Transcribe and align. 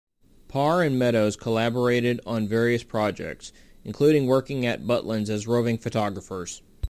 Parr 0.47 0.81
and 0.81 0.97
Meadows 0.97 1.35
collaborated 1.35 2.21
on 2.25 2.47
various 2.47 2.81
projects, 2.81 3.53
including 3.83 4.25
working 4.25 4.65
at 4.65 4.87
Butlin's 4.87 5.29
as 5.29 5.45
roving 5.45 5.77
photographers. 5.77 6.63